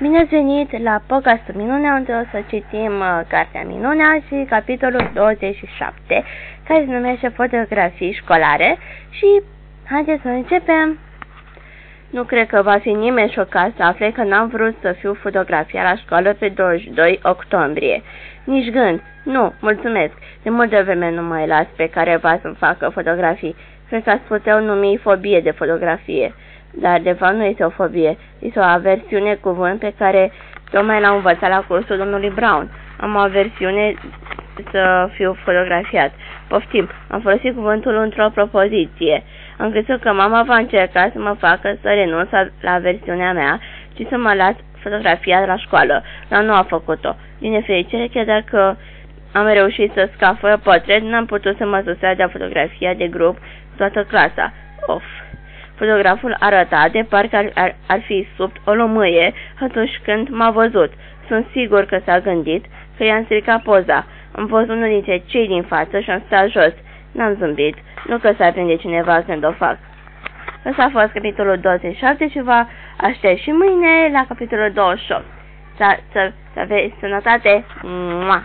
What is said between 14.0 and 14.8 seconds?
că n-am vrut